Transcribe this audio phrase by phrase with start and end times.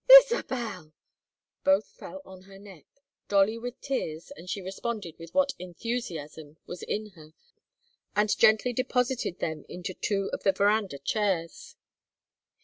[0.21, 0.93] "Isabel!"
[1.63, 2.87] Both fell on her neck,
[3.27, 7.33] Dolly with tears, and she responded with what enthusiasm was in her,
[8.15, 11.75] and gently deposited them into two of the veranda chairs.